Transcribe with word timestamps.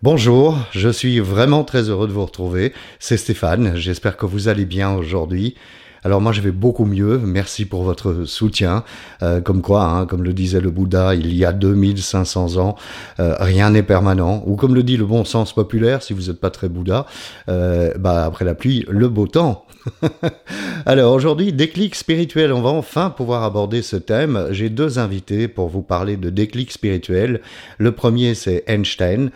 Bonjour, 0.00 0.56
je 0.70 0.90
suis 0.90 1.18
vraiment 1.18 1.64
très 1.64 1.90
heureux 1.90 2.06
de 2.06 2.12
vous 2.12 2.24
retrouver. 2.24 2.72
C'est 3.00 3.16
Stéphane, 3.16 3.74
j'espère 3.74 4.16
que 4.16 4.26
vous 4.26 4.46
allez 4.46 4.64
bien 4.64 4.92
aujourd'hui. 4.94 5.56
Alors 6.04 6.20
moi 6.20 6.32
je 6.32 6.40
vais 6.40 6.52
beaucoup 6.52 6.84
mieux, 6.84 7.18
merci 7.18 7.64
pour 7.64 7.82
votre 7.82 8.24
soutien. 8.24 8.84
Euh, 9.22 9.40
comme 9.40 9.62
quoi, 9.62 9.84
hein, 9.84 10.06
comme 10.06 10.22
le 10.22 10.32
disait 10.32 10.60
le 10.60 10.70
Bouddha 10.70 11.14
il 11.14 11.34
y 11.34 11.44
a 11.44 11.52
2500 11.52 12.56
ans, 12.56 12.76
euh, 13.18 13.34
rien 13.40 13.70
n'est 13.70 13.82
permanent. 13.82 14.42
Ou 14.46 14.56
comme 14.56 14.74
le 14.74 14.82
dit 14.82 14.96
le 14.96 15.06
bon 15.06 15.24
sens 15.24 15.52
populaire, 15.52 16.02
si 16.02 16.12
vous 16.12 16.28
n'êtes 16.28 16.40
pas 16.40 16.50
très 16.50 16.68
Bouddha, 16.68 17.06
euh, 17.48 17.94
bah, 17.98 18.24
après 18.24 18.44
la 18.44 18.54
pluie, 18.54 18.84
le 18.88 19.08
beau 19.08 19.26
temps. 19.26 19.64
Alors 20.86 21.14
aujourd'hui, 21.14 21.52
déclic 21.52 21.94
spirituel, 21.94 22.52
on 22.52 22.60
va 22.60 22.70
enfin 22.70 23.10
pouvoir 23.10 23.42
aborder 23.42 23.82
ce 23.82 23.96
thème. 23.96 24.48
J'ai 24.50 24.68
deux 24.68 24.98
invités 24.98 25.48
pour 25.48 25.68
vous 25.68 25.82
parler 25.82 26.16
de 26.16 26.30
déclic 26.30 26.70
spirituel. 26.70 27.40
Le 27.78 27.92
premier, 27.92 28.34
c'est 28.34 28.64
Einstein, 28.66 29.30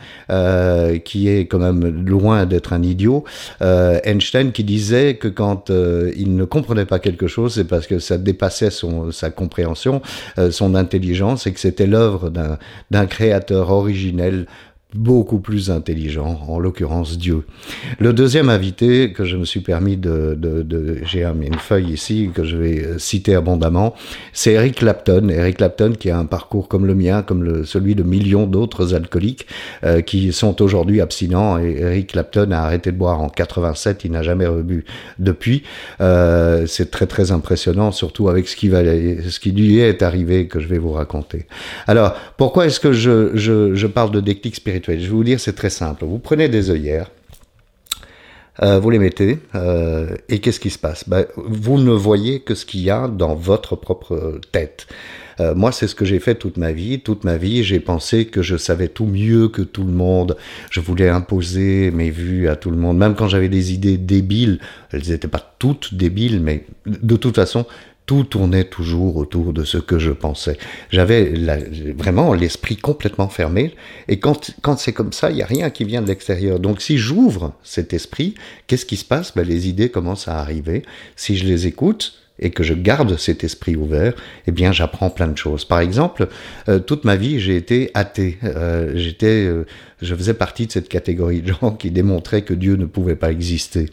qui 1.04 1.28
est 1.28 1.46
quand 1.46 1.58
même 1.58 2.06
loin 2.06 2.44
d'être 2.46 2.72
un 2.72 2.82
idiot. 2.82 3.24
Einstein 3.60 4.52
qui 4.52 4.64
disait 4.64 5.14
que 5.14 5.28
quand 5.28 5.70
il 5.70 6.36
ne 6.36 6.44
comprenait 6.44 6.61
pas 6.62 6.98
quelque 6.98 7.26
chose, 7.26 7.54
c'est 7.54 7.64
parce 7.64 7.86
que 7.86 7.98
ça 7.98 8.18
dépassait 8.18 8.70
son, 8.70 9.12
sa 9.12 9.30
compréhension, 9.30 10.02
son 10.50 10.74
intelligence, 10.74 11.46
et 11.46 11.52
que 11.52 11.60
c'était 11.60 11.86
l'œuvre 11.86 12.30
d'un 12.90 13.06
créateur 13.06 13.70
originel 13.70 14.46
beaucoup 14.94 15.38
plus 15.38 15.70
intelligent, 15.70 16.40
en 16.46 16.58
l'occurrence 16.58 17.16
Dieu. 17.16 17.44
Le 17.98 18.12
deuxième 18.12 18.48
invité 18.48 19.12
que 19.12 19.24
je 19.24 19.36
me 19.36 19.44
suis 19.44 19.60
permis 19.60 19.96
de, 19.96 20.36
de, 20.38 20.62
de 20.62 20.98
j'ai 21.04 21.24
une 21.24 21.54
feuille 21.54 21.92
ici 21.92 22.30
que 22.34 22.44
je 22.44 22.56
vais 22.56 22.84
euh, 22.84 22.98
citer 22.98 23.34
abondamment, 23.34 23.94
c'est 24.32 24.52
Eric 24.52 24.76
Clapton. 24.76 25.28
Eric 25.30 25.56
Clapton 25.56 25.92
qui 25.98 26.10
a 26.10 26.18
un 26.18 26.26
parcours 26.26 26.68
comme 26.68 26.86
le 26.86 26.94
mien, 26.94 27.22
comme 27.22 27.42
le, 27.42 27.64
celui 27.64 27.94
de 27.94 28.02
millions 28.02 28.46
d'autres 28.46 28.94
alcooliques 28.94 29.46
euh, 29.84 30.02
qui 30.02 30.32
sont 30.32 30.60
aujourd'hui 30.60 31.00
abstinents. 31.00 31.58
Et 31.58 31.78
Eric 31.80 32.12
Clapton 32.12 32.50
a 32.50 32.58
arrêté 32.58 32.92
de 32.92 32.96
boire 32.96 33.20
en 33.20 33.28
87, 33.28 34.04
il 34.04 34.12
n'a 34.12 34.22
jamais 34.22 34.46
rebu 34.46 34.84
depuis. 35.18 35.62
Euh, 36.00 36.66
c'est 36.66 36.90
très 36.90 37.06
très 37.06 37.32
impressionnant, 37.32 37.92
surtout 37.92 38.28
avec 38.28 38.46
ce 38.46 38.56
qui, 38.56 38.68
va, 38.68 38.82
ce 38.82 39.40
qui 39.40 39.52
lui 39.52 39.78
est 39.78 40.02
arrivé 40.02 40.48
que 40.48 40.60
je 40.60 40.68
vais 40.68 40.78
vous 40.78 40.92
raconter. 40.92 41.46
Alors, 41.86 42.14
pourquoi 42.36 42.66
est-ce 42.66 42.80
que 42.80 42.92
je, 42.92 43.30
je, 43.34 43.74
je 43.74 43.86
parle 43.86 44.10
de 44.10 44.20
déclic 44.20 44.54
spirituel? 44.54 44.81
Je 44.86 44.92
vais 44.92 45.06
vous 45.08 45.24
dire, 45.24 45.40
c'est 45.40 45.54
très 45.54 45.70
simple. 45.70 46.04
Vous 46.04 46.18
prenez 46.18 46.48
des 46.48 46.70
œillères, 46.70 47.10
euh, 48.62 48.78
vous 48.78 48.90
les 48.90 48.98
mettez, 48.98 49.38
euh, 49.54 50.14
et 50.28 50.40
qu'est-ce 50.40 50.60
qui 50.60 50.70
se 50.70 50.78
passe? 50.78 51.08
Ben, 51.08 51.26
Vous 51.36 51.78
ne 51.78 51.92
voyez 51.92 52.40
que 52.40 52.54
ce 52.54 52.66
qu'il 52.66 52.80
y 52.80 52.90
a 52.90 53.08
dans 53.08 53.34
votre 53.34 53.76
propre 53.76 54.40
tête. 54.52 54.86
Euh, 55.40 55.54
moi, 55.54 55.72
c'est 55.72 55.86
ce 55.86 55.94
que 55.94 56.04
j'ai 56.04 56.18
fait 56.18 56.34
toute 56.34 56.58
ma 56.58 56.72
vie. 56.72 57.00
Toute 57.00 57.24
ma 57.24 57.38
vie, 57.38 57.64
j'ai 57.64 57.80
pensé 57.80 58.26
que 58.26 58.42
je 58.42 58.56
savais 58.56 58.88
tout 58.88 59.06
mieux 59.06 59.48
que 59.48 59.62
tout 59.62 59.84
le 59.84 59.92
monde. 59.92 60.36
Je 60.70 60.80
voulais 60.80 61.08
imposer 61.08 61.90
mes 61.90 62.10
vues 62.10 62.48
à 62.48 62.56
tout 62.56 62.70
le 62.70 62.76
monde. 62.76 62.98
Même 62.98 63.14
quand 63.14 63.28
j'avais 63.28 63.48
des 63.48 63.72
idées 63.72 63.96
débiles, 63.96 64.58
elles 64.90 65.08
n'étaient 65.08 65.28
pas 65.28 65.54
toutes 65.58 65.94
débiles, 65.94 66.40
mais 66.40 66.66
de 66.86 67.16
toute 67.16 67.36
façon, 67.36 67.64
tout 68.06 68.24
tournait 68.24 68.64
toujours 68.64 69.16
autour 69.16 69.52
de 69.52 69.64
ce 69.64 69.78
que 69.78 69.98
je 69.98 70.10
pensais. 70.10 70.58
J'avais 70.90 71.32
vraiment 71.96 72.34
l'esprit 72.34 72.76
complètement 72.76 73.28
fermé. 73.28 73.74
Et 74.08 74.18
quand, 74.18 74.50
quand 74.60 74.78
c'est 74.78 74.92
comme 74.92 75.12
ça, 75.12 75.30
il 75.30 75.36
n'y 75.36 75.42
a 75.42 75.46
rien 75.46 75.70
qui 75.70 75.84
vient 75.84 76.02
de 76.02 76.08
l'extérieur. 76.08 76.58
Donc 76.58 76.80
si 76.80 76.98
j'ouvre 76.98 77.52
cet 77.62 77.92
esprit, 77.92 78.34
qu'est-ce 78.66 78.86
qui 78.86 78.96
se 78.96 79.04
passe? 79.04 79.34
Ben, 79.34 79.46
Les 79.46 79.68
idées 79.68 79.90
commencent 79.90 80.28
à 80.28 80.38
arriver. 80.38 80.82
Si 81.16 81.36
je 81.36 81.46
les 81.46 81.66
écoute, 81.66 82.21
et 82.38 82.50
que 82.50 82.62
je 82.62 82.74
garde 82.74 83.16
cet 83.18 83.44
esprit 83.44 83.76
ouvert, 83.76 84.14
eh 84.46 84.52
bien, 84.52 84.72
j'apprends 84.72 85.10
plein 85.10 85.28
de 85.28 85.36
choses. 85.36 85.64
Par 85.64 85.80
exemple, 85.80 86.28
euh, 86.68 86.78
toute 86.78 87.04
ma 87.04 87.16
vie, 87.16 87.40
j'ai 87.40 87.56
été 87.56 87.90
athée. 87.94 88.38
Euh, 88.42 88.92
j'étais, 88.94 89.46
euh, 89.46 89.66
je 90.00 90.14
faisais 90.14 90.34
partie 90.34 90.66
de 90.66 90.72
cette 90.72 90.88
catégorie 90.88 91.42
de 91.42 91.52
gens 91.60 91.70
qui 91.72 91.90
démontraient 91.90 92.42
que 92.42 92.54
Dieu 92.54 92.76
ne 92.76 92.86
pouvait 92.86 93.16
pas 93.16 93.30
exister. 93.30 93.90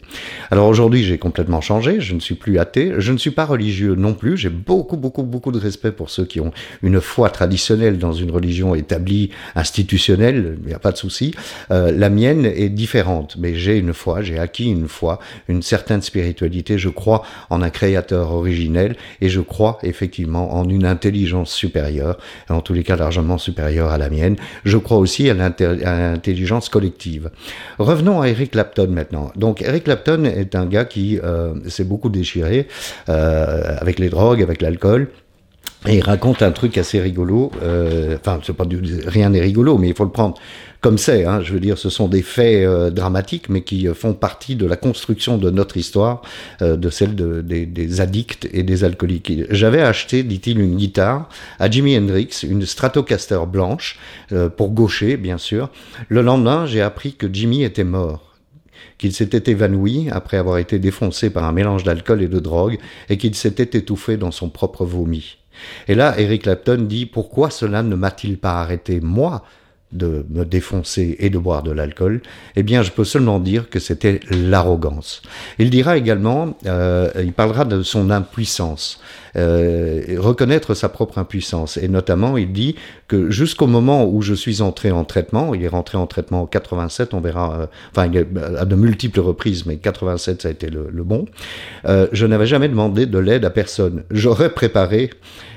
Alors 0.50 0.68
aujourd'hui, 0.68 1.04
j'ai 1.04 1.18
complètement 1.18 1.60
changé. 1.60 2.00
Je 2.00 2.14
ne 2.14 2.20
suis 2.20 2.34
plus 2.34 2.58
athée. 2.58 2.94
Je 2.98 3.12
ne 3.12 3.18
suis 3.18 3.30
pas 3.30 3.44
religieux 3.44 3.94
non 3.94 4.14
plus. 4.14 4.36
J'ai 4.36 4.48
beaucoup, 4.48 4.96
beaucoup, 4.96 5.22
beaucoup 5.22 5.52
de 5.52 5.58
respect 5.58 5.92
pour 5.92 6.10
ceux 6.10 6.24
qui 6.24 6.40
ont 6.40 6.52
une 6.82 7.00
foi 7.00 7.30
traditionnelle 7.30 7.98
dans 7.98 8.12
une 8.12 8.30
religion 8.30 8.74
établie, 8.74 9.30
institutionnelle. 9.54 10.58
Il 10.62 10.68
n'y 10.68 10.74
a 10.74 10.78
pas 10.78 10.92
de 10.92 10.96
souci. 10.96 11.34
la 11.68 12.10
mienne 12.10 12.46
est 12.46 12.68
différente, 12.68 13.36
mais 13.38 13.54
j'ai 13.54 13.78
une 13.78 13.92
foi. 13.92 14.22
J'ai 14.22 14.38
acquis 14.38 14.70
une 14.70 14.88
foi, 14.88 15.20
une 15.48 15.62
certaine 15.62 16.02
spiritualité. 16.02 16.78
Je 16.78 16.88
crois 16.88 17.22
en 17.50 17.62
un 17.62 17.70
créateur 17.70 18.29
originelle, 18.34 18.96
et 19.20 19.28
je 19.28 19.40
crois 19.40 19.78
effectivement 19.82 20.54
en 20.54 20.68
une 20.68 20.86
intelligence 20.86 21.52
supérieure, 21.52 22.18
en 22.48 22.60
tous 22.60 22.74
les 22.74 22.82
cas 22.82 22.96
largement 22.96 23.38
supérieure 23.38 23.90
à 23.90 23.98
la 23.98 24.10
mienne. 24.10 24.36
Je 24.64 24.78
crois 24.78 24.98
aussi 24.98 25.30
à 25.30 25.34
l'intelligence 25.34 26.68
collective. 26.68 27.30
Revenons 27.78 28.20
à 28.20 28.28
Eric 28.28 28.52
Clapton 28.52 28.88
maintenant. 28.88 29.32
Donc 29.36 29.62
Eric 29.62 29.84
Clapton 29.84 30.24
est 30.24 30.54
un 30.54 30.66
gars 30.66 30.84
qui 30.84 31.18
euh, 31.18 31.54
s'est 31.68 31.84
beaucoup 31.84 32.08
déchiré 32.08 32.68
euh, 33.08 33.76
avec 33.78 33.98
les 33.98 34.08
drogues, 34.08 34.42
avec 34.42 34.62
l'alcool. 34.62 35.08
Et 35.86 35.96
il 35.96 36.02
raconte 36.02 36.42
un 36.42 36.52
truc 36.52 36.76
assez 36.76 37.00
rigolo. 37.00 37.50
Euh, 37.62 38.16
enfin, 38.16 38.38
c'est 38.42 38.52
pas 38.52 38.66
du, 38.66 38.80
rien 39.06 39.30
n'est 39.30 39.40
rigolo, 39.40 39.78
mais 39.78 39.88
il 39.88 39.94
faut 39.94 40.04
le 40.04 40.10
prendre 40.10 40.34
comme 40.80 40.98
c'est. 40.98 41.24
Hein, 41.24 41.40
je 41.42 41.52
veux 41.52 41.60
dire, 41.60 41.78
ce 41.78 41.90
sont 41.90 42.08
des 42.08 42.22
faits 42.22 42.66
euh, 42.66 42.90
dramatiques, 42.90 43.48
mais 43.48 43.62
qui 43.62 43.88
euh, 43.88 43.94
font 43.94 44.14
partie 44.14 44.56
de 44.56 44.66
la 44.66 44.76
construction 44.76 45.38
de 45.38 45.50
notre 45.50 45.76
histoire, 45.76 46.22
euh, 46.62 46.76
de 46.76 46.90
celle 46.90 47.14
de, 47.14 47.40
des, 47.42 47.66
des, 47.66 48.00
addicts 48.00 48.48
et 48.52 48.62
des 48.62 48.84
alcooliques. 48.84 49.32
J'avais 49.50 49.82
acheté, 49.82 50.22
dit-il, 50.22 50.58
une 50.58 50.76
guitare 50.76 51.28
à 51.58 51.70
Jimi 51.70 51.96
Hendrix, 51.96 52.40
une 52.42 52.64
Stratocaster 52.64 53.40
blanche, 53.50 53.98
pour 54.56 54.70
gaucher, 54.70 55.16
bien 55.16 55.38
sûr. 55.38 55.70
Le 56.08 56.22
lendemain, 56.22 56.66
j'ai 56.66 56.80
appris 56.80 57.14
que 57.14 57.26
Jimmy 57.32 57.62
était 57.64 57.84
mort 57.84 58.26
qu'il 58.96 59.12
s'était 59.12 59.50
évanoui 59.50 60.08
après 60.10 60.36
avoir 60.36 60.58
été 60.58 60.78
défoncé 60.78 61.30
par 61.30 61.44
un 61.44 61.52
mélange 61.52 61.84
d'alcool 61.84 62.22
et 62.22 62.28
de 62.28 62.38
drogue, 62.38 62.78
et 63.08 63.16
qu'il 63.16 63.34
s'était 63.34 63.78
étouffé 63.78 64.18
dans 64.18 64.30
son 64.30 64.50
propre 64.50 64.84
vomi. 64.84 65.39
Et 65.88 65.94
là, 65.94 66.18
Eric 66.18 66.42
Clapton 66.42 66.86
dit 66.88 67.06
Pourquoi 67.06 67.50
cela 67.50 67.82
ne 67.82 67.94
m'a-t-il 67.94 68.38
pas 68.38 68.60
arrêté, 68.60 69.00
moi, 69.00 69.42
de 69.92 70.24
me 70.30 70.44
défoncer 70.44 71.16
et 71.18 71.30
de 71.30 71.38
boire 71.38 71.62
de 71.62 71.72
l'alcool, 71.72 72.20
eh 72.56 72.62
bien, 72.62 72.82
je 72.82 72.90
peux 72.90 73.04
seulement 73.04 73.40
dire 73.40 73.68
que 73.68 73.80
c'était 73.80 74.20
l'arrogance. 74.30 75.22
Il 75.58 75.70
dira 75.70 75.96
également, 75.96 76.56
euh, 76.66 77.10
il 77.22 77.32
parlera 77.32 77.64
de 77.64 77.82
son 77.82 78.10
impuissance, 78.10 79.00
euh, 79.36 80.16
reconnaître 80.18 80.74
sa 80.74 80.88
propre 80.88 81.18
impuissance. 81.18 81.76
Et 81.76 81.88
notamment, 81.88 82.36
il 82.36 82.52
dit 82.52 82.76
que 83.08 83.30
jusqu'au 83.30 83.66
moment 83.66 84.08
où 84.08 84.22
je 84.22 84.34
suis 84.34 84.62
entré 84.62 84.90
en 84.92 85.04
traitement, 85.04 85.54
il 85.54 85.64
est 85.64 85.68
rentré 85.68 85.98
en 85.98 86.06
traitement 86.06 86.42
en 86.42 86.46
87, 86.46 87.14
on 87.14 87.20
verra, 87.20 87.60
euh, 87.60 87.66
enfin, 87.90 88.10
à 88.58 88.64
de 88.64 88.74
multiples 88.76 89.20
reprises, 89.20 89.66
mais 89.66 89.76
87, 89.76 90.42
ça 90.42 90.48
a 90.48 90.50
été 90.52 90.68
le, 90.68 90.88
le 90.92 91.02
bon, 91.04 91.26
je 91.84 92.26
n'avais 92.26 92.46
jamais 92.46 92.68
demandé 92.68 93.06
de 93.06 93.18
l'aide 93.18 93.44
à 93.44 93.50
personne. 93.50 94.04
J'aurais 94.10 94.50
préparé 94.50 95.10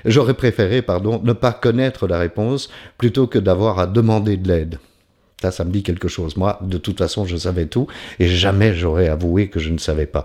J'aurais 0.06 0.34
préféré, 0.34 0.82
pardon, 0.82 1.22
ne 1.24 1.34
pas 1.34 1.54
connaître 1.54 2.08
la 2.08 2.20
réponse 2.20 2.70
plutôt 2.98 3.28
que 3.28 3.40
d'avoir 3.40 3.80
à 3.80 3.88
demander 3.88 4.23
de 4.24 4.48
l'aide. 4.48 4.80
Ça, 5.44 5.52
ça 5.52 5.66
me 5.66 5.72
dit 5.72 5.84
quelque 5.84 6.08
chose. 6.08 6.38
Moi, 6.38 6.58
de 6.62 6.78
toute 6.78 7.00
façon, 7.00 7.26
je 7.26 7.36
savais 7.36 7.66
tout 7.66 7.88
et 8.18 8.30
jamais 8.30 8.74
j'aurais 8.74 9.10
avoué 9.10 9.50
que 9.50 9.60
je 9.60 9.72
ne 9.72 9.78
savais 9.78 10.06
pas. 10.06 10.24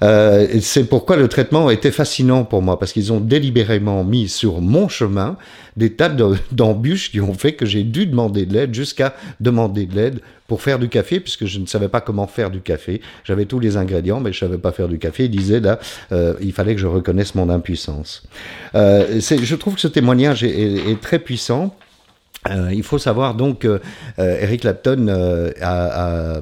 Euh, 0.00 0.46
c'est 0.62 0.84
pourquoi 0.84 1.16
le 1.16 1.28
traitement 1.28 1.68
était 1.68 1.90
fascinant 1.90 2.44
pour 2.44 2.62
moi 2.62 2.78
parce 2.78 2.94
qu'ils 2.94 3.12
ont 3.12 3.20
délibérément 3.20 4.04
mis 4.04 4.26
sur 4.26 4.62
mon 4.62 4.88
chemin 4.88 5.36
des 5.76 5.92
tas 5.92 6.08
d'embûches 6.50 7.10
qui 7.10 7.20
ont 7.20 7.34
fait 7.34 7.52
que 7.52 7.66
j'ai 7.66 7.82
dû 7.82 8.06
demander 8.06 8.46
de 8.46 8.54
l'aide 8.54 8.74
jusqu'à 8.74 9.14
demander 9.38 9.84
de 9.84 9.94
l'aide 9.94 10.20
pour 10.46 10.62
faire 10.62 10.78
du 10.78 10.88
café, 10.88 11.20
puisque 11.20 11.44
je 11.44 11.58
ne 11.58 11.66
savais 11.66 11.88
pas 11.88 12.00
comment 12.00 12.26
faire 12.26 12.50
du 12.50 12.62
café. 12.62 13.02
J'avais 13.24 13.44
tous 13.44 13.60
les 13.60 13.76
ingrédients, 13.76 14.18
mais 14.18 14.32
je 14.32 14.38
savais 14.38 14.56
pas 14.56 14.72
faire 14.72 14.88
du 14.88 14.98
café. 14.98 15.26
Il 15.26 15.30
disait 15.30 15.60
là, 15.60 15.78
euh, 16.10 16.32
il 16.40 16.54
fallait 16.54 16.74
que 16.74 16.80
je 16.80 16.86
reconnaisse 16.86 17.34
mon 17.34 17.50
impuissance. 17.50 18.22
Euh, 18.74 19.20
je 19.20 19.54
trouve 19.56 19.74
que 19.74 19.80
ce 19.82 19.88
témoignage 19.88 20.42
est, 20.42 20.90
est 20.90 21.00
très 21.02 21.18
puissant. 21.18 21.76
Euh, 22.50 22.72
il 22.72 22.82
faut 22.82 22.98
savoir 22.98 23.34
donc 23.34 23.64
euh, 23.64 23.78
Eric 24.18 24.62
Clapton 24.62 25.06
euh, 25.08 25.50
a, 25.60 26.40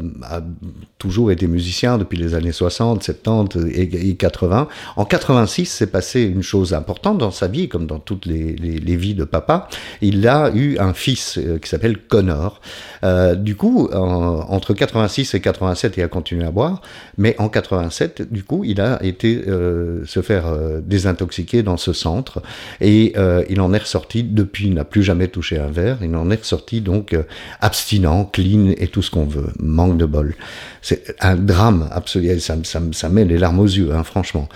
toujours 0.99 1.31
été 1.31 1.47
musicien 1.47 1.99
depuis 1.99 2.17
les 2.17 2.35
années 2.35 2.53
60, 2.53 3.03
70 3.03 3.67
et, 3.75 4.17
80. 4.17 4.67
En 4.97 5.05
86, 5.05 5.67
s'est 5.67 5.87
passé 5.87 6.23
une 6.23 6.43
chose 6.43 6.75
importante 6.75 7.19
dans 7.19 7.31
sa 7.31 7.49
vie, 7.49 7.69
comme 7.69 7.87
dans 7.87 7.99
toutes 7.99 8.27
les, 8.27 8.55
vies 8.97 9.15
de 9.15 9.25
papa. 9.25 9.69
Il 10.01 10.27
a 10.27 10.51
eu 10.55 10.79
un 10.79 10.95
fils 10.95 11.39
qui 11.61 11.69
s'appelle 11.69 11.99
Connor. 11.99 12.61
du 13.37 13.57
coup, 13.57 13.89
entre 13.93 14.73
86 14.73 15.35
et 15.35 15.41
87, 15.41 15.99
il 15.99 16.03
a 16.03 16.09
continué 16.09 16.47
à 16.47 16.51
boire, 16.51 16.81
mais 17.19 17.37
en 17.39 17.51
87, 17.51 18.33
du 18.33 18.43
coup, 18.43 18.65
il 18.65 18.81
a 18.81 19.03
été 19.05 19.45
se 19.45 20.23
faire 20.23 20.45
désintoxiquer 20.83 21.63
dans 21.63 21.77
ce 21.77 21.93
centre 21.93 22.43
et 22.81 23.15
il 23.51 23.61
en 23.61 23.73
est 23.75 23.79
ressorti 23.79 24.25
depuis, 24.25 24.69
il 24.69 24.75
n'a 24.75 24.85
plus 24.85 25.03
jamais 25.03 25.29
touché 25.29 25.59
un 25.59 25.71
verre 25.71 25.96
il 26.03 26.15
en 26.17 26.31
est 26.31 26.41
ressorti 26.41 26.81
donc 26.81 27.13
euh, 27.13 27.23
abstinent, 27.61 28.25
clean 28.25 28.73
et 28.77 28.89
tout 28.89 29.03
ce 29.03 29.11
qu'on 29.11 29.27
veut. 29.27 29.49
Manque 29.59 29.97
de 29.97 30.07
bol. 30.07 30.35
C'est 30.83 31.15
un 31.21 31.37
drame 31.37 31.89
absolu. 31.93 32.39
Ça, 32.41 32.57
ça, 32.93 33.09
met 33.09 33.25
les 33.25 33.39
larmes 33.39 33.61
aux 33.61 33.67
yeux, 33.67 33.93
hein, 33.95 34.05
franchement. 34.05 34.49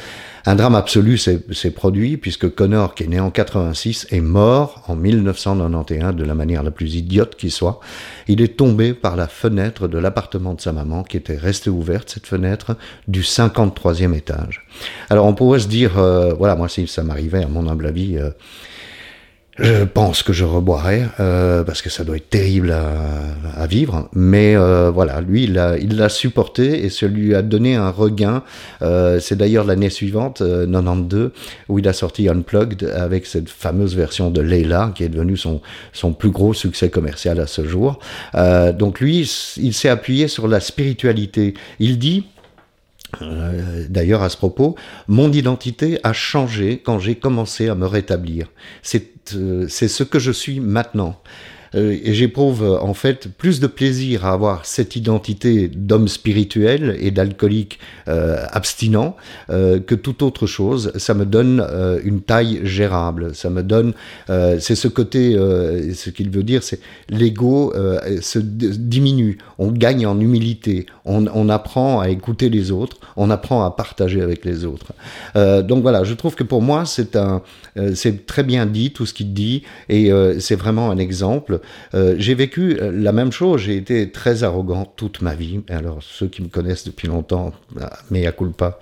Un 0.46 0.54
drame 0.54 0.74
absolu 0.74 1.18
s'est 1.18 1.70
produit 1.70 2.16
puisque 2.16 2.54
Connor, 2.54 2.94
qui 2.94 3.04
est 3.04 3.08
né 3.08 3.20
en 3.20 3.30
86, 3.30 4.06
est 4.10 4.20
mort 4.20 4.82
en 4.88 4.96
1991 4.96 6.16
de 6.16 6.24
la 6.24 6.34
manière 6.34 6.62
la 6.62 6.70
plus 6.70 6.94
idiote 6.94 7.36
qui 7.36 7.50
soit. 7.50 7.80
Il 8.26 8.40
est 8.40 8.56
tombé 8.56 8.94
par 8.94 9.16
la 9.16 9.28
fenêtre 9.28 9.86
de 9.86 9.98
l'appartement 9.98 10.54
de 10.54 10.60
sa 10.60 10.72
maman 10.72 11.02
qui 11.02 11.18
était 11.18 11.36
restée 11.36 11.68
ouverte, 11.68 12.08
cette 12.08 12.26
fenêtre, 12.26 12.76
du 13.06 13.20
53e 13.20 14.14
étage. 14.14 14.66
Alors 15.10 15.26
on 15.26 15.34
pourrait 15.34 15.60
se 15.60 15.68
dire, 15.68 15.98
euh, 15.98 16.32
voilà, 16.32 16.56
moi 16.56 16.68
si 16.68 16.86
ça 16.86 17.02
m'arrivait, 17.02 17.44
à 17.44 17.48
mon 17.48 17.68
humble 17.68 17.86
avis, 17.86 18.16
euh, 18.16 18.30
je 19.60 19.84
pense 19.84 20.22
que 20.22 20.32
je 20.32 20.44
reboirais 20.44 21.06
euh, 21.20 21.62
parce 21.64 21.82
que 21.82 21.90
ça 21.90 22.04
doit 22.04 22.16
être 22.16 22.30
terrible 22.30 22.72
à, 22.72 23.66
vivre. 23.66 24.08
Mais 24.14 24.56
euh, 24.56 24.90
voilà, 24.90 25.20
lui, 25.20 25.44
il 25.44 25.96
l'a 25.96 26.08
supporté 26.08 26.84
et 26.84 26.90
ça 26.90 27.06
lui 27.06 27.34
a 27.34 27.42
donné 27.42 27.76
un 27.76 27.90
regain. 27.90 28.42
Euh, 28.82 29.20
c'est 29.20 29.36
d'ailleurs 29.36 29.64
l'année 29.64 29.90
suivante, 29.90 30.38
92, 30.38 31.32
où 31.68 31.78
il 31.78 31.88
a 31.88 31.92
sorti 31.92 32.28
Unplugged 32.28 32.84
avec 32.84 33.26
cette 33.26 33.48
fameuse 33.48 33.94
version 33.94 34.30
de 34.30 34.40
Leila 34.40 34.92
qui 34.94 35.04
est 35.04 35.08
devenue 35.08 35.36
son, 35.36 35.60
son 35.92 36.12
plus 36.12 36.30
gros 36.30 36.54
succès 36.54 36.88
commercial 36.88 37.38
à 37.40 37.46
ce 37.46 37.66
jour. 37.66 37.98
donc 38.34 39.00
lui, 39.00 39.30
il 39.56 39.74
s'est 39.74 39.88
appuyé 39.88 40.28
sur 40.28 40.48
la 40.48 40.60
spiritualité. 40.60 41.54
Il 41.78 41.98
dit 41.98 42.24
euh, 43.22 43.86
d'ailleurs, 43.88 44.22
à 44.22 44.28
ce 44.28 44.36
propos, 44.36 44.76
mon 45.08 45.32
identité 45.32 45.98
a 46.02 46.12
changé 46.12 46.80
quand 46.84 46.98
j'ai 46.98 47.16
commencé 47.16 47.68
à 47.68 47.74
me 47.74 47.86
rétablir. 47.86 48.50
C'est 48.82 49.34
euh, 49.34 49.68
ce 49.68 50.02
que 50.02 50.18
je 50.18 50.32
suis 50.32 50.60
maintenant. 50.60 51.20
Euh, 51.74 51.96
et 52.02 52.14
j'éprouve 52.14 52.78
en 52.80 52.94
fait 52.94 53.28
plus 53.28 53.60
de 53.60 53.66
plaisir 53.66 54.24
à 54.24 54.32
avoir 54.32 54.66
cette 54.66 54.96
identité 54.96 55.68
d'homme 55.68 56.08
spirituel 56.08 56.96
et 57.00 57.10
d'alcoolique 57.10 57.78
euh, 58.08 58.44
abstinent 58.50 59.16
euh, 59.50 59.78
que 59.80 59.94
toute 59.94 60.22
autre 60.22 60.46
chose. 60.46 60.92
Ça 60.96 61.14
me 61.14 61.24
donne 61.24 61.66
une 62.04 62.20
taille 62.20 62.60
gérable. 62.64 63.34
Ça 63.34 63.50
me 63.50 63.62
donne, 63.62 63.92
c'est 64.28 64.74
ce 64.74 64.88
côté, 64.88 65.34
ce 65.34 66.10
qu'il 66.10 66.30
veut 66.30 66.42
dire, 66.42 66.62
c'est 66.62 66.80
l'ego 67.08 67.72
se 68.20 68.38
diminue. 68.38 69.38
On 69.58 69.70
gagne 69.70 70.06
en 70.06 70.18
humilité. 70.20 70.86
On, 71.04 71.26
on, 71.26 71.48
apprend 71.48 72.00
à 72.00 72.08
écouter 72.08 72.48
les 72.48 72.70
autres. 72.70 72.98
On 73.16 73.30
apprend 73.30 73.64
à 73.64 73.70
partager 73.70 74.22
avec 74.22 74.44
les 74.44 74.64
autres. 74.64 74.92
donc 75.34 75.82
voilà, 75.82 76.04
je 76.04 76.14
trouve 76.14 76.34
que 76.34 76.44
pour 76.44 76.62
moi 76.62 76.84
c'est 76.84 77.16
un, 77.16 77.42
c'est 77.94 78.26
très 78.26 78.42
bien 78.42 78.66
dit 78.66 78.92
tout 78.92 79.06
ce 79.06 79.14
qu'il 79.14 79.32
dit 79.32 79.62
et 79.88 80.10
c'est 80.38 80.56
vraiment 80.56 80.90
un 80.90 80.98
exemple. 80.98 81.59
Euh, 81.94 82.14
j'ai 82.18 82.34
vécu 82.34 82.78
euh, 82.80 82.92
la 82.92 83.12
même 83.12 83.32
chose, 83.32 83.62
j'ai 83.62 83.76
été 83.76 84.10
très 84.10 84.44
arrogant 84.44 84.84
toute 84.84 85.22
ma 85.22 85.34
vie. 85.34 85.60
Alors 85.68 85.98
ceux 86.02 86.28
qui 86.28 86.42
me 86.42 86.48
connaissent 86.48 86.84
depuis 86.84 87.08
longtemps, 87.08 87.52
ah, 87.80 87.98
mais 88.10 88.30
culpa, 88.32 88.78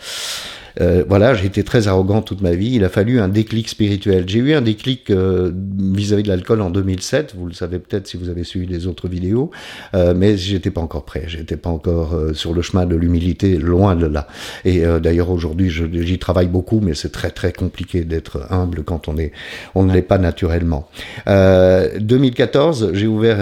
euh, 0.81 1.05
voilà, 1.09 1.35
j'ai 1.35 1.47
été 1.47 1.65
très 1.65 1.89
arrogant 1.89 2.23
toute 2.23 2.41
ma 2.41 2.53
vie. 2.53 2.73
Il 2.75 2.85
a 2.85 2.89
fallu 2.89 3.21
un 3.21 3.29
déclic 3.29 3.69
spirituel. 3.69 4.25
J'ai 4.27 4.39
eu 4.39 4.55
un 4.55 4.63
déclic 4.63 5.11
euh, 5.11 5.51
vis-à-vis 5.79 6.23
de 6.23 6.29
l'alcool 6.29 6.61
en 6.61 6.71
2007. 6.71 7.35
Vous 7.37 7.47
le 7.47 7.53
savez 7.53 7.79
peut-être 7.79 8.07
si 8.07 8.17
vous 8.17 8.29
avez 8.29 8.45
suivi 8.45 8.67
les 8.67 8.87
autres 8.87 9.09
vidéos, 9.09 9.51
euh, 9.95 10.15
mais 10.17 10.37
j'étais 10.37 10.71
pas 10.71 10.81
encore 10.81 11.05
prêt. 11.05 11.25
J'étais 11.27 11.57
pas 11.57 11.71
encore 11.71 12.17
sur 12.35 12.55
le 12.55 12.63
chemin 12.63 12.87
de 12.87 12.97
l'humilité, 12.97 13.57
loin 13.57 13.97
de 13.97 14.07
là. 14.07 14.29
Et 14.65 14.83
d'ailleurs 15.01 15.31
aujourd'hui, 15.31 15.71
j'y 15.71 16.19
travaille 16.19 16.49
beaucoup, 16.49 16.81
mais 16.81 16.95
c'est 16.95 17.13
très 17.13 17.31
très 17.31 17.53
compliqué 17.53 18.05
d'être 18.05 18.47
humble 18.51 18.83
quand 18.85 19.09
on 19.09 19.17
est, 19.19 19.33
on 19.75 19.85
ne 19.85 19.93
l'est 19.93 20.03
pas 20.03 20.19
naturellement. 20.19 20.89
2014, 21.27 22.91
j'ai 22.93 23.07
ouvert 23.07 23.39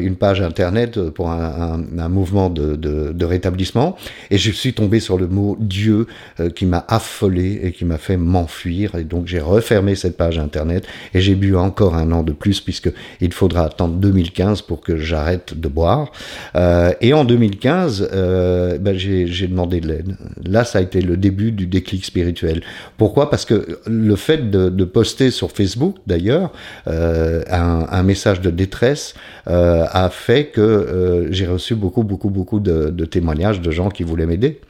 une 0.00 0.16
page 0.16 0.40
internet 0.40 1.00
pour 1.10 1.30
un, 1.30 1.78
mouvement 2.08 2.50
de, 2.50 3.24
rétablissement 3.24 3.96
et 4.30 4.38
je 4.38 4.50
suis 4.50 4.74
tombé 4.74 5.00
sur 5.00 5.16
le 5.18 5.26
mot 5.26 5.56
Dieu 5.60 6.06
qui 6.54 6.66
m'a 6.66 6.84
affolé 6.88 7.60
et 7.62 7.72
qui 7.72 7.84
m'a 7.84 7.98
fait 7.98 8.16
m'enfuir. 8.16 8.94
Et 8.94 9.04
donc 9.04 9.26
j'ai 9.26 9.40
refermé 9.40 9.94
cette 9.94 10.16
page 10.16 10.38
internet 10.38 10.86
et 11.14 11.20
j'ai 11.20 11.34
bu 11.34 11.56
encore 11.56 11.94
un 11.94 12.12
an 12.12 12.22
de 12.22 12.32
plus 12.32 12.60
puisque 12.60 12.90
il 13.20 13.32
faudra 13.32 13.64
attendre 13.64 13.94
2015 13.94 14.62
pour 14.62 14.80
que 14.80 14.96
j'arrête 14.96 15.58
de 15.58 15.68
boire. 15.68 16.12
Euh, 16.56 16.92
et 17.00 17.12
en 17.12 17.24
2015, 17.24 18.10
euh, 18.12 18.78
ben 18.78 18.96
j'ai 18.96 19.46
demandé 19.46 19.80
de 19.80 19.88
l'aide. 19.88 20.16
Là, 20.44 20.64
ça 20.64 20.78
a 20.78 20.82
été 20.82 21.00
le 21.00 21.16
début 21.16 21.52
du 21.52 21.66
déclic 21.66 22.04
spirituel. 22.04 22.62
Pourquoi? 22.96 23.30
Parce 23.30 23.44
que 23.44 23.78
le 23.86 24.16
fait 24.16 24.50
de, 24.50 24.84
poster 24.84 25.30
sur 25.30 25.52
Facebook, 25.52 25.96
d'ailleurs, 26.06 26.52
euh, 26.88 27.42
un, 27.48 28.02
message 28.02 28.40
de 28.40 28.50
détresse 28.50 29.14
a 29.46 30.10
fait 30.10 30.46
que 30.46 31.28
j'ai 31.30 31.46
reçu 31.46 31.74
beaucoup, 31.74 32.02
beaucoup, 32.02 32.30
beaucoup 32.30 32.60
de, 32.60 32.90
de 32.90 33.04
témoignages 33.04 33.60
de 33.60 33.70
gens 33.70 33.90
qui 33.90 34.02
voulaient 34.02 34.26
m'aider. 34.26 34.60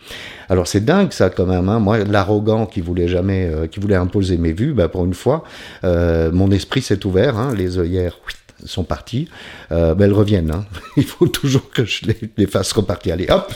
Alors 0.48 0.66
c'est 0.66 0.84
dingue 0.84 1.12
ça 1.12 1.30
quand 1.30 1.46
même. 1.46 1.61
Moi, 1.62 2.04
l'arrogant 2.04 2.66
qui 2.66 2.80
voulait 2.80 3.08
jamais, 3.08 3.46
euh, 3.46 3.66
qui 3.66 3.80
voulait 3.80 3.96
imposer 3.96 4.36
mes 4.36 4.52
vues, 4.52 4.72
bah, 4.72 4.88
pour 4.88 5.04
une 5.04 5.14
fois, 5.14 5.44
euh, 5.84 6.30
mon 6.32 6.50
esprit 6.50 6.82
s'est 6.82 7.04
ouvert. 7.06 7.38
Hein. 7.38 7.54
les 7.56 7.78
œillères 7.78 8.18
sont 8.64 8.84
parties, 8.84 9.28
euh, 9.72 9.94
bah, 9.94 10.04
elles 10.04 10.12
reviennent. 10.12 10.50
Hein. 10.50 10.64
Il 10.96 11.04
faut 11.04 11.26
toujours 11.26 11.70
que 11.70 11.84
je 11.84 12.06
les, 12.36 12.46
fasse 12.46 12.72
repartir. 12.72 13.14
Allez, 13.14 13.26
hop. 13.30 13.52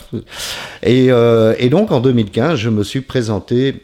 Et, 0.83 1.07
et 1.07 1.69
donc 1.69 1.93
en 1.93 2.01
2015, 2.01 2.59
je 2.59 2.71
me 2.71 2.83
suis 2.83 3.01
présenté 3.01 3.83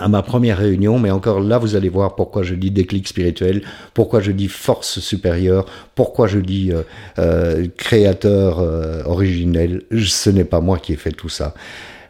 à 0.00 0.08
ma 0.08 0.22
première 0.22 0.58
réunion, 0.58 0.98
mais 0.98 1.10
encore 1.10 1.40
là, 1.40 1.58
vous 1.58 1.76
allez 1.76 1.88
voir 1.88 2.14
pourquoi 2.14 2.42
je 2.42 2.54
dis 2.54 2.70
déclic 2.70 3.08
spirituel, 3.08 3.62
pourquoi 3.94 4.20
je 4.20 4.32
dis 4.32 4.48
force 4.48 5.00
supérieure, 5.00 5.66
pourquoi 5.94 6.26
je 6.26 6.38
dis 6.38 6.72
euh, 7.18 7.66
créateur 7.76 8.60
euh, 8.60 9.02
originel. 9.04 9.82
Ce 10.04 10.30
n'est 10.30 10.44
pas 10.44 10.60
moi 10.60 10.78
qui 10.78 10.92
ai 10.92 10.96
fait 10.96 11.12
tout 11.12 11.28
ça. 11.28 11.54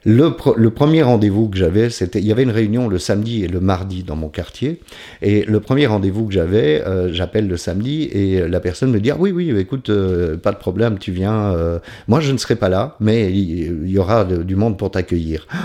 Le, 0.04 0.68
premier 0.68 1.02
rendez-vous 1.02 1.48
que 1.48 1.56
j'avais, 1.56 1.90
c'était, 1.90 2.20
il 2.20 2.26
y 2.26 2.32
avait 2.32 2.42
une 2.42 2.50
réunion 2.50 2.88
le 2.88 2.98
samedi 2.98 3.44
et 3.44 3.48
le 3.48 3.60
mardi 3.60 4.04
dans 4.04 4.16
mon 4.16 4.28
quartier, 4.28 4.80
et 5.22 5.44
le 5.44 5.60
premier 5.60 5.86
rendez-vous 5.86 6.26
que 6.26 6.32
j'avais, 6.32 6.82
euh, 6.86 7.12
j'appelle 7.12 7.48
le 7.48 7.56
samedi 7.56 8.04
et 8.04 8.46
la 8.46 8.60
personne 8.60 8.90
me 8.90 9.00
dit 9.00 9.10
ah 9.10 9.16
oui 9.18 9.32
oui 9.32 9.50
écoute 9.58 9.90
euh, 9.90 10.36
pas 10.36 10.52
de 10.52 10.56
problème 10.56 10.98
tu 10.98 11.10
viens, 11.10 11.52
euh, 11.52 11.78
moi 12.06 12.20
je 12.20 12.32
ne 12.32 12.38
serai 12.38 12.56
pas 12.56 12.68
là, 12.68 12.96
mais 13.00 13.32
il 13.32 13.90
y, 13.90 13.98
aura 13.98 14.24
du 14.24 14.56
monde 14.56 14.78
pour 14.78 14.90
t'accueillir. 14.90 15.46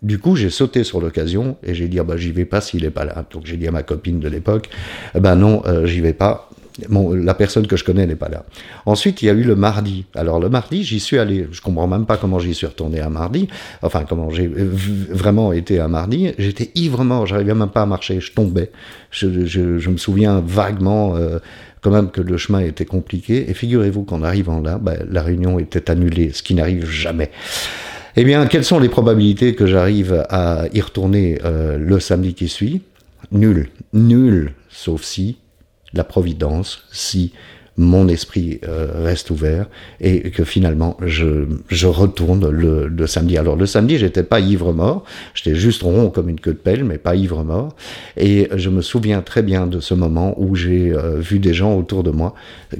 Du 0.00 0.20
coup, 0.20 0.36
j'ai 0.36 0.50
sauté 0.50 0.84
sur 0.84 1.00
l'occasion 1.00 1.56
et 1.64 1.74
j'ai 1.74 1.88
dit 1.88 1.98
ah 1.98 2.04
bah 2.04 2.16
j'y 2.16 2.30
vais 2.30 2.44
pas 2.44 2.60
s'il 2.60 2.84
est 2.84 2.90
pas 2.90 3.04
là. 3.04 3.24
Donc 3.32 3.46
j'ai 3.46 3.56
dit 3.56 3.66
à 3.66 3.72
ma 3.72 3.82
copine 3.82 4.20
de 4.20 4.28
l'époque, 4.28 4.68
ben 5.12 5.34
non, 5.34 5.60
j'y 5.84 6.00
vais 6.00 6.12
pas 6.12 6.48
la 6.88 7.34
personne 7.34 7.66
que 7.66 7.76
je 7.76 7.84
connais 7.84 8.06
n'est 8.06 8.16
pas 8.16 8.28
là. 8.28 8.44
Ensuite, 8.86 9.22
il 9.22 9.26
y 9.26 9.30
a 9.30 9.32
eu 9.32 9.42
le 9.42 9.56
mardi. 9.56 10.06
Alors 10.14 10.40
le 10.40 10.48
mardi, 10.48 10.82
j'y 10.84 11.00
suis 11.00 11.18
allé. 11.18 11.46
Je 11.50 11.60
comprends 11.60 11.86
même 11.86 12.06
pas 12.06 12.16
comment 12.16 12.38
j'y 12.38 12.54
suis 12.54 12.66
retourné 12.66 13.00
un 13.00 13.08
mardi. 13.08 13.48
Enfin, 13.82 14.04
comment 14.08 14.30
j'ai 14.30 14.48
vraiment 14.48 15.52
été 15.52 15.80
un 15.80 15.88
mardi. 15.88 16.32
J'étais 16.38 16.70
ivre 16.74 17.04
mort. 17.04 17.26
J'arrivais 17.26 17.54
même 17.54 17.70
pas 17.70 17.82
à 17.82 17.86
marcher. 17.86 18.20
Je 18.20 18.32
tombais. 18.32 18.70
Je, 19.10 19.88
me 19.88 19.96
souviens 19.96 20.42
vaguement. 20.44 21.16
Euh, 21.16 21.38
quand 21.82 21.90
même 21.90 22.10
que 22.10 22.20
le 22.20 22.36
chemin 22.36 22.60
était 22.60 22.84
compliqué. 22.84 23.50
Et 23.50 23.54
figurez-vous 23.54 24.04
qu'en 24.04 24.22
arrivant 24.22 24.60
là, 24.60 24.78
ben, 24.80 25.04
la 25.10 25.20
réunion 25.20 25.58
était 25.58 25.90
annulée, 25.90 26.30
ce 26.32 26.42
qui 26.42 26.54
n'arrive 26.54 26.88
jamais. 26.88 27.30
Eh 28.14 28.24
bien, 28.24 28.46
quelles 28.46 28.64
sont 28.64 28.78
les 28.78 28.88
probabilités 28.88 29.54
que 29.54 29.66
j'arrive 29.66 30.24
à 30.28 30.66
y 30.72 30.80
retourner 30.80 31.40
euh, 31.44 31.78
le 31.78 31.98
samedi 31.98 32.34
qui 32.34 32.48
suit? 32.48 32.82
Nul. 33.32 33.68
Nul, 33.92 34.52
sauf 34.70 35.02
si 35.02 35.38
la 35.94 36.04
providence 36.04 36.84
si 36.92 37.32
mon 37.78 38.08
esprit 38.08 38.60
euh, 38.68 38.88
reste 39.02 39.30
ouvert 39.30 39.66
et 40.00 40.30
que 40.30 40.44
finalement 40.44 40.96
je, 41.04 41.46
je 41.68 41.86
retourne 41.86 42.50
le, 42.50 42.86
le, 42.86 43.06
samedi. 43.06 43.38
Alors 43.38 43.56
le 43.56 43.66
samedi, 43.66 43.96
j'étais 43.98 44.22
pas 44.22 44.40
ivre 44.40 44.72
mort, 44.72 45.04
j'étais 45.34 45.54
juste 45.54 45.82
rond 45.82 46.10
comme 46.10 46.28
une 46.28 46.38
queue 46.38 46.52
de 46.52 46.58
pelle, 46.58 46.84
mais 46.84 46.98
pas 46.98 47.16
ivre 47.16 47.44
mort. 47.44 47.74
Et 48.16 48.48
je 48.54 48.68
me 48.68 48.82
souviens 48.82 49.22
très 49.22 49.42
bien 49.42 49.66
de 49.66 49.80
ce 49.80 49.94
moment 49.94 50.34
où 50.36 50.54
j'ai 50.54 50.92
euh, 50.92 51.18
vu 51.18 51.38
des 51.38 51.54
gens 51.54 51.74
autour 51.74 52.02
de 52.02 52.10
moi 52.10 52.34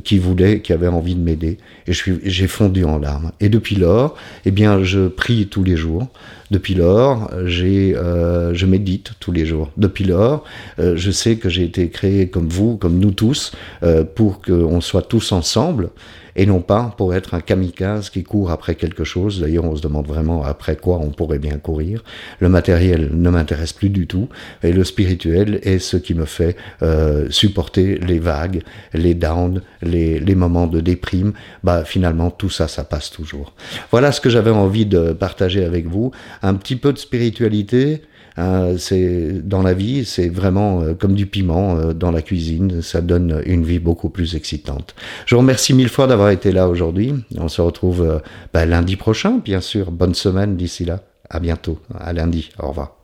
qui 0.05 0.19
voulaient, 0.19 0.61
qui 0.61 0.73
avaient 0.73 0.89
envie 0.89 1.15
de 1.15 1.23
m'aider, 1.23 1.59
et 1.87 1.93
j'ai 2.25 2.47
fondu 2.47 2.85
en 2.85 2.99
larmes. 2.99 3.33
Et 3.41 3.49
depuis 3.49 3.77
lors, 3.77 4.15
eh 4.45 4.51
bien, 4.51 4.83
je 4.83 5.09
prie 5.09 5.47
tous 5.47 5.65
les 5.65 5.77
jours. 5.77 6.09
Depuis 6.53 6.75
lors, 6.75 7.31
j'ai, 7.47 7.97
euh, 7.97 8.53
je 8.53 8.67
médite 8.67 9.13
tous 9.21 9.33
les 9.33 9.47
jours. 9.47 9.71
Depuis 9.79 10.05
lors, 10.05 10.45
euh, 10.79 10.97
je 10.99 11.11
sais 11.11 11.37
que 11.37 11.49
j'ai 11.49 11.65
été 11.65 11.89
créé 11.89 12.29
comme 12.29 12.47
vous, 12.47 12.77
comme 12.77 12.99
nous 12.99 13.13
tous, 13.13 13.53
euh, 13.83 14.05
pour 14.05 14.43
qu'on 14.43 14.83
soit 14.83 15.01
tous 15.01 15.33
ensemble 15.33 15.89
et 16.37 16.47
non 16.47 16.61
pas 16.61 16.95
pour 16.97 17.15
être 17.15 17.35
un 17.35 17.41
kamikaze 17.41 18.11
qui 18.11 18.23
court 18.23 18.51
après 18.51 18.75
quelque 18.75 19.05
chose. 19.05 19.41
D'ailleurs, 19.41 19.65
on 19.65 19.77
se 19.77 19.83
demande 19.83 20.07
vraiment 20.07 20.45
après 20.45 20.77
quoi 20.77 20.99
on 20.99 21.11
pourrait 21.11 21.39
bien 21.39 21.59
courir. 21.59 22.03
Le 22.41 22.49
matériel 22.49 23.11
ne 23.13 23.31
m'intéresse 23.31 23.73
plus 23.73 23.91
du 23.91 24.07
tout, 24.07 24.29
et 24.63 24.73
le 24.73 24.85
spirituel 24.85 25.61
est 25.63 25.79
ce 25.79 25.97
qui 25.97 26.15
me 26.15 26.25
fait 26.25 26.57
euh, 26.83 27.29
supporter 27.31 27.99
les 27.99 28.19
vagues, 28.19 28.63
les 28.95 29.15
downs, 29.15 29.63
les, 29.83 30.21
les 30.21 30.35
moments 30.35 30.67
de 30.67 30.81
déprime. 30.81 31.33
Bah, 31.65 31.85
finalement, 31.85 32.31
tout 32.31 32.51
ça, 32.51 32.69
ça 32.69 32.85
passe 32.85 33.11
toujours. 33.11 33.55
Voilà 33.91 34.13
ce 34.13 34.21
que 34.21 34.31
j'avais 34.31 34.51
envie 34.51 34.87
de 34.87 35.13
partager 35.13 35.65
avec 35.65 35.87
vous. 35.87 36.13
Un 36.43 36.55
petit 36.55 36.77
peu 36.77 36.93
de 36.93 36.99
spiritualité, 36.99 38.03
euh, 38.39 38.77
c'est 38.79 39.47
dans 39.47 39.63
la 39.63 39.75
vie, 39.75 40.05
c'est 40.05 40.29
vraiment 40.29 40.81
euh, 40.81 40.95
comme 40.95 41.15
du 41.15 41.27
piment 41.27 41.77
euh, 41.77 41.93
dans 41.93 42.11
la 42.11 42.23
cuisine. 42.23 42.83
Ça 42.83 43.01
donne 43.01 43.43
une 43.47 43.65
vie 43.65 43.79
beaucoup 43.79 44.09
plus 44.09 44.35
excitante. 44.35 44.95
Je 45.27 45.35
vous 45.35 45.41
remercie 45.41 45.75
mille 45.75 45.89
fois 45.89 46.07
d'avoir 46.07 46.31
été 46.31 46.53
là 46.53 46.69
aujourd'hui. 46.69 47.15
On 47.39 47.49
se 47.49 47.61
retrouve 47.61 48.23
bah, 48.53 48.67
lundi 48.67 48.97
prochain, 48.97 49.41
bien 49.45 49.61
sûr. 49.61 49.91
Bonne 49.91 50.15
semaine 50.15 50.57
d'ici 50.57 50.85
là. 50.85 51.01
À 51.29 51.41
bientôt. 51.41 51.79
À 51.99 52.13
lundi. 52.13 52.51
Au 52.59 52.69
revoir. 52.69 53.02